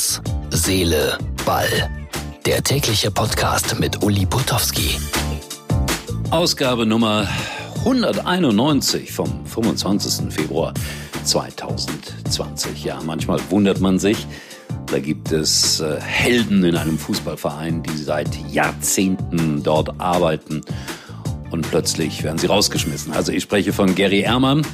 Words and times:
Herz, 0.00 0.22
Seele, 0.48 1.18
Ball. 1.44 1.90
Der 2.46 2.62
tägliche 2.62 3.10
Podcast 3.10 3.78
mit 3.78 4.02
Uli 4.02 4.24
Putowski. 4.24 4.98
Ausgabe 6.30 6.86
Nummer 6.86 7.28
191 7.80 9.12
vom 9.12 9.44
25. 9.44 10.32
Februar 10.32 10.72
2020. 11.24 12.82
Ja, 12.82 12.98
manchmal 13.04 13.40
wundert 13.50 13.82
man 13.82 13.98
sich. 13.98 14.26
Da 14.86 15.00
gibt 15.00 15.32
es 15.32 15.80
äh, 15.80 16.00
Helden 16.00 16.64
in 16.64 16.76
einem 16.76 16.98
Fußballverein, 16.98 17.82
die 17.82 17.98
seit 17.98 18.34
Jahrzehnten 18.50 19.62
dort 19.62 20.00
arbeiten 20.00 20.62
und 21.50 21.68
plötzlich 21.68 22.22
werden 22.22 22.38
sie 22.38 22.46
rausgeschmissen. 22.46 23.12
Also 23.12 23.32
ich 23.32 23.42
spreche 23.42 23.74
von 23.74 23.94
Gary 23.94 24.20
Ehrmann 24.20 24.66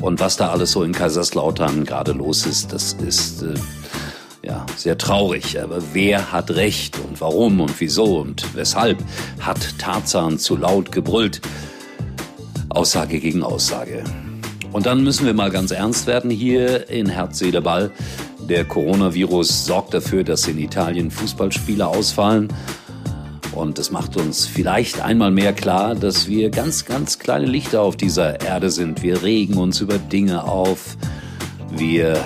und 0.00 0.20
was 0.20 0.38
da 0.38 0.48
alles 0.48 0.72
so 0.72 0.82
in 0.84 0.92
Kaiserslautern 0.92 1.84
gerade 1.84 2.12
los 2.12 2.46
ist, 2.46 2.72
das 2.72 2.94
ist 2.94 3.42
äh, 3.42 3.52
ja 4.42 4.66
sehr 4.76 4.98
traurig. 4.98 5.60
Aber 5.60 5.82
wer 5.92 6.32
hat 6.32 6.50
recht 6.50 6.98
und 6.98 7.20
warum 7.20 7.60
und 7.60 7.80
wieso 7.80 8.20
und 8.20 8.54
weshalb 8.54 8.98
hat 9.40 9.78
Tarzan 9.78 10.38
zu 10.38 10.56
laut 10.56 10.92
gebrüllt? 10.92 11.40
Aussage 12.68 13.18
gegen 13.20 13.42
Aussage. 13.42 14.04
Und 14.72 14.86
dann 14.86 15.02
müssen 15.02 15.26
wir 15.26 15.34
mal 15.34 15.50
ganz 15.50 15.72
ernst 15.72 16.06
werden 16.06 16.30
hier 16.30 16.88
in 16.88 17.08
Herz, 17.08 17.38
Seele, 17.38 17.60
Ball. 17.60 17.90
Der 18.48 18.64
Coronavirus 18.64 19.66
sorgt 19.66 19.94
dafür, 19.94 20.22
dass 20.22 20.46
in 20.46 20.58
Italien 20.58 21.10
Fußballspiele 21.10 21.86
ausfallen. 21.86 22.48
Und 23.52 23.80
es 23.80 23.90
macht 23.90 24.16
uns 24.16 24.46
vielleicht 24.46 25.00
einmal 25.00 25.32
mehr 25.32 25.52
klar, 25.52 25.96
dass 25.96 26.28
wir 26.28 26.50
ganz, 26.50 26.84
ganz 26.84 27.18
kleine 27.18 27.46
Lichter 27.46 27.82
auf 27.82 27.96
dieser 27.96 28.40
Erde 28.40 28.70
sind. 28.70 29.02
Wir 29.02 29.22
regen 29.24 29.56
uns 29.56 29.80
über 29.80 29.98
Dinge 29.98 30.44
auf. 30.44 30.96
Wir 31.70 32.16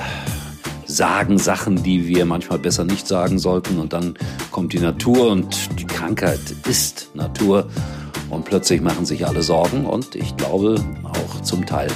sagen 0.94 1.38
Sachen, 1.38 1.82
die 1.82 2.06
wir 2.06 2.24
manchmal 2.24 2.58
besser 2.58 2.84
nicht 2.84 3.06
sagen 3.06 3.38
sollten. 3.38 3.78
Und 3.78 3.92
dann 3.92 4.14
kommt 4.50 4.72
die 4.72 4.78
Natur 4.78 5.30
und 5.30 5.78
die 5.78 5.86
Krankheit 5.86 6.40
ist 6.68 7.10
Natur. 7.14 7.68
Und 8.30 8.44
plötzlich 8.44 8.80
machen 8.80 9.04
sich 9.04 9.26
alle 9.26 9.42
Sorgen 9.42 9.86
und 9.86 10.14
ich 10.14 10.36
glaube 10.36 10.82
auch 11.04 11.42
zum 11.42 11.66
Teil 11.66 11.88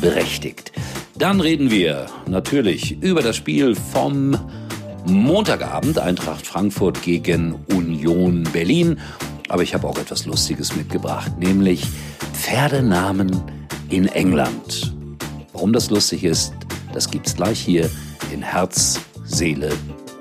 berechtigt. 0.00 0.72
Dann 1.16 1.40
reden 1.40 1.70
wir 1.70 2.06
natürlich 2.26 3.02
über 3.02 3.22
das 3.22 3.36
Spiel 3.36 3.74
vom 3.74 4.36
Montagabend, 5.06 5.98
Eintracht 5.98 6.46
Frankfurt 6.46 7.02
gegen 7.02 7.54
Union 7.72 8.44
Berlin. 8.52 8.98
Aber 9.48 9.62
ich 9.62 9.74
habe 9.74 9.86
auch 9.86 9.98
etwas 9.98 10.26
Lustiges 10.26 10.76
mitgebracht, 10.76 11.32
nämlich 11.38 11.82
Pferdenamen 12.32 13.42
in 13.88 14.06
England. 14.06 14.94
Warum 15.52 15.72
das 15.72 15.90
lustig 15.90 16.24
ist, 16.24 16.52
das 16.92 17.10
gibt's 17.10 17.34
gleich 17.34 17.58
hier 17.58 17.90
in 18.30 18.42
Herz, 18.42 19.00
Seele, 19.24 19.70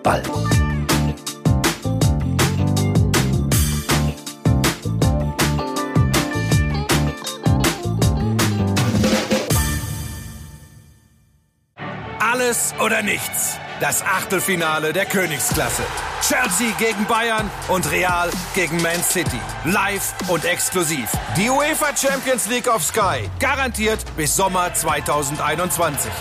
Ball. 0.03 0.23
Alles 12.19 12.73
oder 12.79 13.01
nichts. 13.01 13.57
Das 13.79 14.03
Achtelfinale 14.03 14.91
der 14.91 15.05
Königsklasse. 15.05 15.83
Chelsea 16.21 16.71
gegen 16.77 17.05
Bayern 17.05 17.49
und 17.69 17.89
Real 17.91 18.29
gegen 18.53 18.81
Man 18.81 19.01
City. 19.03 19.39
Live 19.65 20.13
und 20.27 20.43
exklusiv. 20.43 21.09
Die 21.37 21.49
UEFA 21.49 21.95
Champions 21.95 22.47
League 22.49 22.67
auf 22.67 22.83
Sky. 22.83 23.29
Garantiert 23.39 24.03
bis 24.17 24.35
Sommer 24.35 24.73
2021. 24.73 26.11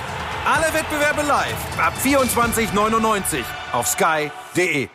Alle 0.44 0.72
Wettbewerbe 0.72 1.22
live 1.26 1.78
ab 1.78 1.94
24,99 2.02 3.44
auf 3.72 3.86
sky.de. 3.86 4.88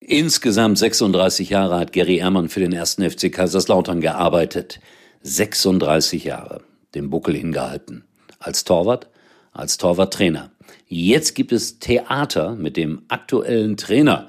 Insgesamt 0.00 0.78
36 0.78 1.50
Jahre 1.50 1.78
hat 1.78 1.92
Gary 1.92 2.18
Ehrmann 2.18 2.48
für 2.48 2.60
den 2.60 2.72
ersten 2.72 3.08
FC 3.08 3.32
Kaiserslautern 3.32 4.00
gearbeitet. 4.00 4.80
36 5.22 6.24
Jahre. 6.24 6.62
Den 6.94 7.08
Buckel 7.10 7.36
hingehalten. 7.36 8.04
Als 8.38 8.64
Torwart, 8.64 9.08
als 9.52 9.78
Torwarttrainer. 9.78 10.50
Jetzt 10.88 11.34
gibt 11.34 11.52
es 11.52 11.78
Theater 11.78 12.54
mit 12.54 12.76
dem 12.76 13.02
aktuellen 13.08 13.76
Trainer 13.76 14.28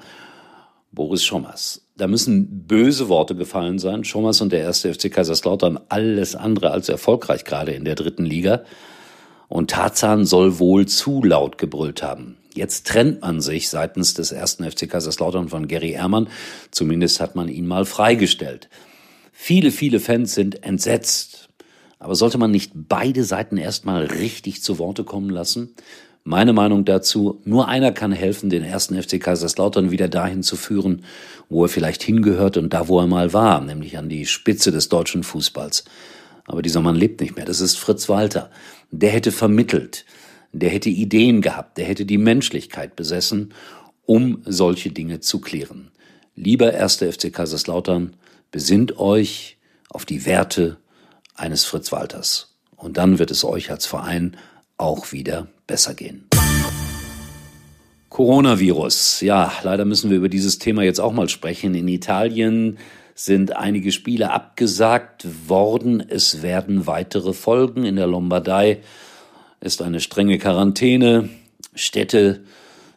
Boris 0.92 1.24
Schommers. 1.24 1.86
Da 1.96 2.06
müssen 2.06 2.66
böse 2.66 3.08
Worte 3.08 3.34
gefallen 3.34 3.78
sein. 3.78 4.04
Schommers 4.04 4.40
und 4.40 4.50
der 4.50 4.60
erste 4.60 4.94
FC 4.94 5.12
Kaiserslautern 5.12 5.78
alles 5.88 6.34
andere 6.36 6.70
als 6.70 6.88
erfolgreich 6.88 7.44
gerade 7.44 7.72
in 7.72 7.84
der 7.84 7.96
dritten 7.96 8.24
Liga. 8.24 8.64
Und 9.48 9.70
Tarzan 9.70 10.24
soll 10.24 10.58
wohl 10.58 10.86
zu 10.86 11.22
laut 11.22 11.58
gebrüllt 11.58 12.02
haben. 12.02 12.36
Jetzt 12.54 12.86
trennt 12.86 13.22
man 13.22 13.40
sich 13.40 13.68
seitens 13.68 14.14
des 14.14 14.30
ersten 14.30 14.68
FC 14.68 14.88
Kaiserslautern 14.88 15.48
von 15.48 15.66
Gary 15.66 15.90
Ehrmann. 15.92 16.28
Zumindest 16.70 17.20
hat 17.20 17.34
man 17.34 17.48
ihn 17.48 17.66
mal 17.66 17.84
freigestellt. 17.84 18.68
Viele, 19.32 19.72
viele 19.72 19.98
Fans 19.98 20.34
sind 20.34 20.62
entsetzt. 20.62 21.48
Aber 21.98 22.14
sollte 22.14 22.38
man 22.38 22.50
nicht 22.50 22.72
beide 22.74 23.24
Seiten 23.24 23.56
erstmal 23.56 24.04
richtig 24.04 24.62
zu 24.62 24.78
Worte 24.78 25.04
kommen 25.04 25.30
lassen? 25.30 25.74
Meine 26.22 26.52
Meinung 26.52 26.84
dazu, 26.84 27.42
nur 27.44 27.68
einer 27.68 27.92
kann 27.92 28.12
helfen, 28.12 28.48
den 28.48 28.62
ersten 28.62 29.00
FC 29.00 29.20
Kaiserslautern 29.20 29.90
wieder 29.90 30.08
dahin 30.08 30.42
zu 30.42 30.56
führen, 30.56 31.04
wo 31.50 31.64
er 31.64 31.68
vielleicht 31.68 32.02
hingehört 32.02 32.56
und 32.56 32.72
da, 32.72 32.88
wo 32.88 32.98
er 33.00 33.06
mal 33.06 33.32
war, 33.34 33.60
nämlich 33.60 33.98
an 33.98 34.08
die 34.08 34.24
Spitze 34.24 34.70
des 34.70 34.88
deutschen 34.88 35.22
Fußballs. 35.22 35.84
Aber 36.46 36.62
dieser 36.62 36.80
Mann 36.80 36.96
lebt 36.96 37.20
nicht 37.20 37.36
mehr, 37.36 37.44
das 37.44 37.60
ist 37.60 37.78
Fritz 37.78 38.08
Walter. 38.08 38.50
Der 38.90 39.10
hätte 39.10 39.32
vermittelt, 39.32 40.04
der 40.52 40.70
hätte 40.70 40.90
Ideen 40.90 41.40
gehabt, 41.40 41.78
der 41.78 41.86
hätte 41.86 42.06
die 42.06 42.18
Menschlichkeit 42.18 42.96
besessen, 42.96 43.54
um 44.06 44.42
solche 44.44 44.90
Dinge 44.90 45.20
zu 45.20 45.40
klären. 45.40 45.90
Lieber 46.36 46.72
erster 46.72 47.10
FC 47.12 47.32
Kaiserslautern, 47.32 48.16
besinnt 48.50 48.98
euch 48.98 49.56
auf 49.88 50.04
die 50.04 50.26
Werte 50.26 50.76
eines 51.34 51.64
Fritz 51.64 51.92
Walters. 51.92 52.54
Und 52.76 52.96
dann 52.96 53.18
wird 53.18 53.30
es 53.30 53.44
euch 53.44 53.70
als 53.70 53.86
Verein 53.86 54.36
auch 54.76 55.12
wieder 55.12 55.48
besser 55.66 55.94
gehen. 55.94 56.26
Coronavirus. 58.10 59.22
Ja, 59.22 59.52
leider 59.62 59.84
müssen 59.84 60.10
wir 60.10 60.18
über 60.18 60.28
dieses 60.28 60.58
Thema 60.58 60.82
jetzt 60.82 61.00
auch 61.00 61.12
mal 61.12 61.28
sprechen. 61.28 61.74
In 61.74 61.88
Italien 61.88 62.78
sind 63.14 63.56
einige 63.56 63.92
Spiele 63.92 64.32
abgesagt 64.32 65.26
worden. 65.48 66.04
Es 66.06 66.42
werden 66.42 66.86
weitere 66.86 67.32
folgen. 67.32 67.84
In 67.84 67.96
der 67.96 68.06
Lombardei 68.06 68.80
ist 69.60 69.82
eine 69.82 70.00
strenge 70.00 70.38
Quarantäne. 70.38 71.28
Städte 71.74 72.40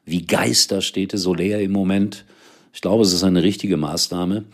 wie 0.06 0.26
Geisterstädte 0.26 1.18
so 1.18 1.34
leer 1.34 1.62
im 1.62 1.72
Moment. 1.72 2.26
Ich 2.74 2.82
glaube, 2.82 3.04
es 3.04 3.14
ist 3.14 3.24
eine 3.24 3.44
richtige 3.44 3.78
Maßnahme. 3.78 4.46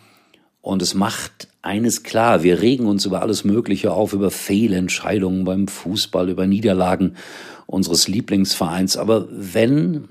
Und 0.62 0.82
es 0.82 0.94
macht 0.94 1.48
eines 1.62 2.04
klar, 2.04 2.44
wir 2.44 2.62
regen 2.62 2.86
uns 2.86 3.06
über 3.06 3.22
alles 3.22 3.44
Mögliche 3.44 3.92
auf, 3.92 4.14
über 4.14 4.32
Fehlentscheidungen 4.32 5.44
beim 5.44 5.68
Fußball, 5.68 6.30
über 6.30 6.48
Niederlagen 6.48 7.16
unseres 7.66 8.08
Lieblingsvereins. 8.08 8.98
Aber 8.98 9.28
wenn 9.30 10.08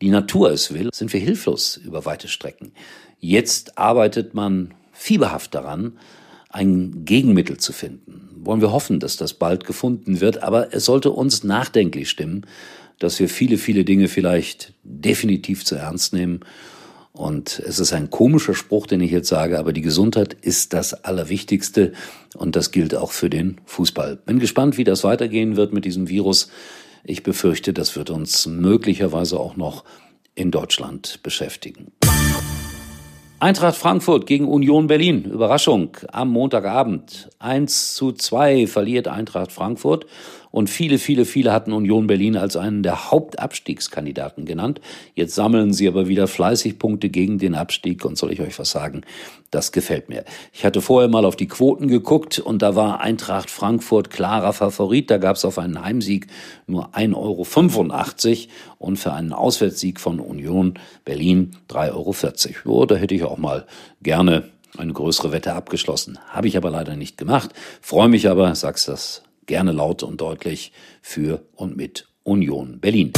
die 0.00 0.10
Natur 0.10 0.50
es 0.50 0.72
will, 0.72 0.90
sind 0.92 1.12
wir 1.12 1.20
hilflos 1.20 1.76
über 1.76 2.04
weite 2.04 2.28
Strecken. 2.28 2.72
Jetzt 3.18 3.78
arbeitet 3.78 4.34
man 4.34 4.74
fieberhaft 4.92 5.54
daran, 5.54 5.98
ein 6.48 7.04
Gegenmittel 7.04 7.58
zu 7.58 7.72
finden. 7.72 8.30
Wollen 8.36 8.60
wir 8.60 8.72
hoffen, 8.72 9.00
dass 9.00 9.16
das 9.16 9.34
bald 9.34 9.64
gefunden 9.64 10.20
wird, 10.20 10.42
aber 10.42 10.72
es 10.74 10.84
sollte 10.84 11.10
uns 11.10 11.44
nachdenklich 11.44 12.08
stimmen, 12.08 12.46
dass 12.98 13.18
wir 13.20 13.28
viele, 13.28 13.58
viele 13.58 13.84
Dinge 13.84 14.08
vielleicht 14.08 14.72
definitiv 14.82 15.64
zu 15.64 15.74
ernst 15.74 16.12
nehmen 16.12 16.40
und 17.16 17.60
es 17.60 17.78
ist 17.78 17.94
ein 17.94 18.10
komischer 18.10 18.54
Spruch, 18.54 18.86
den 18.86 19.00
ich 19.00 19.10
jetzt 19.10 19.28
sage, 19.28 19.58
aber 19.58 19.72
die 19.72 19.80
Gesundheit 19.80 20.34
ist 20.34 20.74
das 20.74 20.92
Allerwichtigste 20.92 21.92
und 22.34 22.56
das 22.56 22.72
gilt 22.72 22.94
auch 22.94 23.10
für 23.10 23.30
den 23.30 23.58
Fußball. 23.64 24.16
Bin 24.16 24.38
gespannt, 24.38 24.76
wie 24.76 24.84
das 24.84 25.02
weitergehen 25.02 25.56
wird 25.56 25.72
mit 25.72 25.86
diesem 25.86 26.10
Virus. 26.10 26.50
Ich 27.04 27.22
befürchte, 27.22 27.72
das 27.72 27.96
wird 27.96 28.10
uns 28.10 28.46
möglicherweise 28.46 29.40
auch 29.40 29.56
noch 29.56 29.84
in 30.34 30.50
Deutschland 30.50 31.20
beschäftigen. 31.22 31.90
Eintracht 33.38 33.76
Frankfurt 33.76 34.24
gegen 34.26 34.48
Union 34.48 34.86
Berlin. 34.86 35.24
Überraschung 35.24 35.90
am 36.10 36.30
Montagabend. 36.30 37.28
1 37.38 37.94
zu 37.94 38.12
2 38.12 38.66
verliert 38.66 39.08
Eintracht 39.08 39.52
Frankfurt 39.52 40.06
und 40.56 40.70
viele, 40.70 40.98
viele, 40.98 41.26
viele 41.26 41.52
hatten 41.52 41.70
Union 41.70 42.06
Berlin 42.06 42.34
als 42.34 42.56
einen 42.56 42.82
der 42.82 43.10
Hauptabstiegskandidaten 43.10 44.46
genannt. 44.46 44.80
Jetzt 45.14 45.34
sammeln 45.34 45.74
sie 45.74 45.86
aber 45.86 46.08
wieder 46.08 46.28
fleißig 46.28 46.78
Punkte 46.78 47.10
gegen 47.10 47.36
den 47.36 47.54
Abstieg. 47.54 48.06
Und 48.06 48.16
soll 48.16 48.32
ich 48.32 48.40
euch 48.40 48.58
was 48.58 48.70
sagen? 48.70 49.02
Das 49.50 49.70
gefällt 49.70 50.08
mir. 50.08 50.24
Ich 50.54 50.64
hatte 50.64 50.80
vorher 50.80 51.10
mal 51.10 51.26
auf 51.26 51.36
die 51.36 51.46
Quoten 51.46 51.88
geguckt 51.88 52.38
und 52.38 52.62
da 52.62 52.74
war 52.74 53.02
Eintracht 53.02 53.50
Frankfurt 53.50 54.08
klarer 54.08 54.54
Favorit. 54.54 55.10
Da 55.10 55.18
gab 55.18 55.36
es 55.36 55.44
auf 55.44 55.58
einen 55.58 55.84
Heimsieg 55.84 56.28
nur 56.66 56.94
1,85 56.94 57.16
Euro 57.18 58.48
und 58.78 58.96
für 58.96 59.12
einen 59.12 59.34
Auswärtssieg 59.34 60.00
von 60.00 60.20
Union 60.20 60.78
Berlin 61.04 61.50
3,40 61.68 62.64
Euro. 62.64 62.80
Oh, 62.80 62.86
da 62.86 62.94
hätte 62.94 63.14
ich 63.14 63.24
auch 63.24 63.36
mal 63.36 63.66
gerne 64.00 64.44
eine 64.78 64.94
größere 64.94 65.32
Wette 65.32 65.52
abgeschlossen. 65.52 66.18
Habe 66.30 66.48
ich 66.48 66.56
aber 66.56 66.70
leider 66.70 66.96
nicht 66.96 67.18
gemacht. 67.18 67.50
Freue 67.82 68.08
mich 68.08 68.30
aber, 68.30 68.54
sag's 68.54 68.86
das 68.86 69.25
gerne 69.46 69.72
laut 69.72 70.02
und 70.02 70.20
deutlich 70.20 70.72
für 71.02 71.42
und 71.54 71.76
mit 71.76 72.08
Union 72.22 72.80
Berlin. 72.80 73.12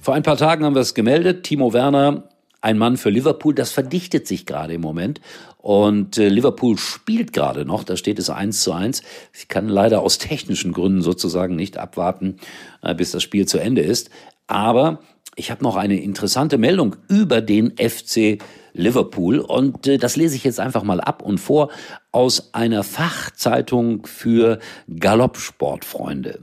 Vor 0.00 0.14
ein 0.14 0.22
paar 0.22 0.36
Tagen 0.36 0.64
haben 0.64 0.74
wir 0.74 0.82
es 0.82 0.94
gemeldet. 0.94 1.44
Timo 1.44 1.72
Werner, 1.72 2.28
ein 2.60 2.78
Mann 2.78 2.96
für 2.96 3.10
Liverpool. 3.10 3.54
Das 3.54 3.72
verdichtet 3.72 4.26
sich 4.26 4.46
gerade 4.46 4.74
im 4.74 4.80
Moment. 4.80 5.20
Und 5.58 6.18
äh, 6.18 6.28
Liverpool 6.28 6.78
spielt 6.78 7.32
gerade 7.32 7.64
noch. 7.64 7.84
Da 7.84 7.96
steht 7.96 8.18
es 8.18 8.30
eins 8.30 8.60
zu 8.60 8.72
eins. 8.72 9.02
Ich 9.32 9.48
kann 9.48 9.68
leider 9.68 10.02
aus 10.02 10.18
technischen 10.18 10.72
Gründen 10.72 11.02
sozusagen 11.02 11.56
nicht 11.56 11.78
abwarten, 11.78 12.36
äh, 12.82 12.94
bis 12.94 13.12
das 13.12 13.22
Spiel 13.22 13.46
zu 13.46 13.58
Ende 13.58 13.80
ist. 13.80 14.10
Aber 14.46 15.00
ich 15.36 15.50
habe 15.50 15.64
noch 15.64 15.76
eine 15.76 16.00
interessante 16.00 16.58
Meldung 16.58 16.96
über 17.08 17.40
den 17.40 17.72
FC 17.76 18.38
Liverpool 18.74 19.38
und 19.38 19.86
äh, 19.86 19.96
das 19.96 20.16
lese 20.16 20.36
ich 20.36 20.44
jetzt 20.44 20.60
einfach 20.60 20.82
mal 20.82 21.00
ab 21.00 21.22
und 21.22 21.38
vor 21.38 21.70
aus 22.12 22.52
einer 22.52 22.82
Fachzeitung 22.82 24.04
für 24.06 24.58
Galoppsportfreunde, 24.98 26.40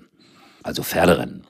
also 0.63 0.81
Pferderennen. 0.81 1.45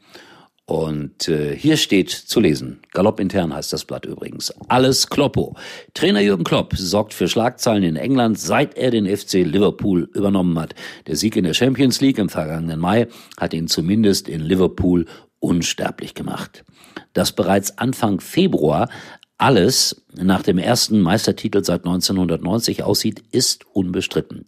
Und 0.65 1.27
äh, 1.27 1.53
hier 1.53 1.75
steht 1.75 2.11
zu 2.11 2.39
lesen, 2.39 2.79
Galopp 2.93 3.19
intern 3.19 3.53
heißt 3.53 3.73
das 3.73 3.83
Blatt 3.83 4.05
übrigens, 4.05 4.53
alles 4.69 5.07
Kloppo. 5.07 5.57
Trainer 5.93 6.21
Jürgen 6.21 6.45
Klopp 6.45 6.77
sorgt 6.77 7.13
für 7.13 7.27
Schlagzeilen 7.27 7.83
in 7.83 7.95
England, 7.97 8.39
seit 8.39 8.77
er 8.77 8.89
den 8.89 9.05
FC 9.05 9.43
Liverpool 9.43 10.09
übernommen 10.13 10.57
hat. 10.57 10.73
Der 11.07 11.17
Sieg 11.17 11.35
in 11.35 11.43
der 11.43 11.55
Champions 11.55 11.99
League 11.99 12.19
im 12.19 12.29
vergangenen 12.29 12.79
Mai 12.79 13.07
hat 13.37 13.53
ihn 13.53 13.67
zumindest 13.67 14.29
in 14.29 14.39
Liverpool 14.39 15.07
unsterblich 15.39 16.13
gemacht. 16.13 16.63
Dass 17.11 17.33
bereits 17.33 17.77
Anfang 17.77 18.21
Februar 18.21 18.87
alles 19.41 20.03
nach 20.13 20.43
dem 20.43 20.59
ersten 20.59 21.01
Meistertitel 21.01 21.63
seit 21.63 21.85
1990 21.85 22.83
aussieht, 22.83 23.23
ist 23.31 23.65
unbestritten. 23.73 24.45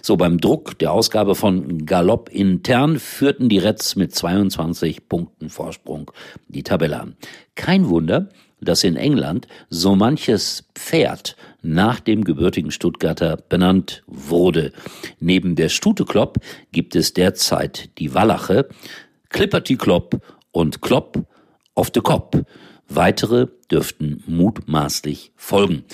So 0.00 0.16
beim 0.16 0.38
Druck 0.38 0.78
der 0.78 0.92
Ausgabe 0.92 1.34
von 1.34 1.84
Galopp 1.84 2.30
intern 2.30 2.98
führten 2.98 3.50
die 3.50 3.58
Reds 3.58 3.96
mit 3.96 4.14
22 4.14 5.08
Punkten 5.08 5.50
Vorsprung 5.50 6.10
die 6.48 6.62
Tabelle 6.62 7.00
an. 7.00 7.16
Kein 7.54 7.90
Wunder, 7.90 8.30
dass 8.62 8.82
in 8.82 8.96
England 8.96 9.46
so 9.68 9.94
manches 9.94 10.64
Pferd 10.74 11.36
nach 11.60 12.00
dem 12.00 12.24
gebürtigen 12.24 12.70
Stuttgarter 12.70 13.36
benannt 13.36 14.02
wurde. 14.06 14.72
Neben 15.18 15.54
der 15.54 15.68
Stute 15.68 16.06
Klopp 16.06 16.38
gibt 16.72 16.96
es 16.96 17.12
derzeit 17.12 17.90
die 17.98 18.14
Wallache, 18.14 18.68
Clipperty 19.28 19.76
Klopp 19.76 20.22
und 20.50 20.80
Klopp 20.80 21.26
of 21.74 21.90
the 21.94 22.00
Cop. 22.00 22.42
Weitere 22.88 23.48
dürften 23.70 24.22
mutmaßlich 24.26 25.32
folgen. 25.36 25.84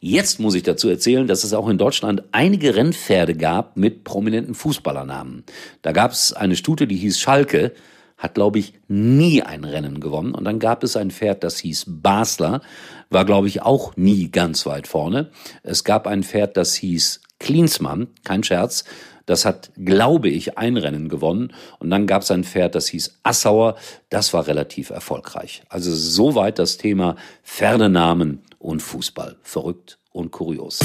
Jetzt 0.00 0.40
muss 0.40 0.56
ich 0.56 0.64
dazu 0.64 0.88
erzählen, 0.88 1.28
dass 1.28 1.44
es 1.44 1.54
auch 1.54 1.68
in 1.68 1.78
Deutschland 1.78 2.24
einige 2.32 2.74
Rennpferde 2.74 3.36
gab 3.36 3.76
mit 3.76 4.02
prominenten 4.02 4.54
Fußballernamen. 4.54 5.44
Da 5.82 5.92
gab 5.92 6.10
es 6.10 6.32
eine 6.32 6.56
Stute, 6.56 6.88
die 6.88 6.96
hieß 6.96 7.20
Schalke, 7.20 7.72
hat, 8.18 8.34
glaube 8.34 8.58
ich, 8.58 8.74
nie 8.88 9.42
ein 9.42 9.64
Rennen 9.64 10.00
gewonnen. 10.00 10.34
Und 10.34 10.44
dann 10.44 10.58
gab 10.58 10.82
es 10.82 10.96
ein 10.96 11.10
Pferd, 11.10 11.44
das 11.44 11.58
hieß 11.58 11.86
Basler, 11.88 12.62
war, 13.10 13.24
glaube 13.24 13.48
ich, 13.48 13.62
auch 13.62 13.96
nie 13.96 14.30
ganz 14.30 14.66
weit 14.66 14.88
vorne. 14.88 15.30
Es 15.62 15.84
gab 15.84 16.06
ein 16.06 16.22
Pferd, 16.22 16.56
das 16.56 16.74
hieß 16.74 17.20
Klinsmann, 17.38 18.08
kein 18.24 18.44
Scherz, 18.44 18.84
das 19.26 19.44
hat, 19.44 19.70
glaube 19.76 20.28
ich, 20.28 20.58
ein 20.58 20.76
Rennen 20.76 21.08
gewonnen. 21.08 21.52
Und 21.78 21.90
dann 21.90 22.06
gab 22.06 22.22
es 22.22 22.30
ein 22.30 22.44
Pferd, 22.44 22.74
das 22.74 22.88
hieß 22.88 23.20
Assauer. 23.22 23.76
Das 24.08 24.32
war 24.34 24.46
relativ 24.46 24.90
erfolgreich. 24.90 25.62
Also 25.68 25.94
soweit 25.94 26.58
das 26.58 26.76
Thema 26.76 27.16
Pferdenamen 27.42 28.42
und 28.58 28.80
Fußball. 28.80 29.36
Verrückt 29.42 29.98
und 30.12 30.30
kurios. 30.30 30.80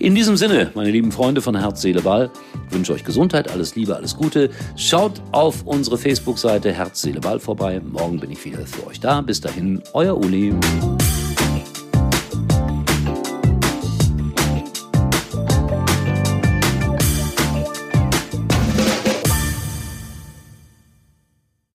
In 0.00 0.14
diesem 0.14 0.36
Sinne, 0.36 0.70
meine 0.74 0.92
lieben 0.92 1.10
Freunde 1.10 1.42
von 1.42 1.58
Herz, 1.58 1.82
Seele, 1.82 2.02
Ball, 2.02 2.30
wünsche 2.70 2.92
euch 2.92 3.02
Gesundheit, 3.02 3.50
alles 3.50 3.74
Liebe, 3.74 3.96
alles 3.96 4.16
Gute. 4.16 4.50
Schaut 4.76 5.20
auf 5.32 5.66
unsere 5.66 5.98
Facebook-Seite 5.98 6.72
Herz, 6.72 7.02
Seele, 7.02 7.20
Ball 7.20 7.40
vorbei. 7.40 7.80
Morgen 7.80 8.20
bin 8.20 8.30
ich 8.30 8.44
wieder 8.44 8.64
für 8.64 8.86
euch 8.86 9.00
da. 9.00 9.20
Bis 9.22 9.40
dahin, 9.40 9.82
euer 9.94 10.16
Uli. 10.16 10.54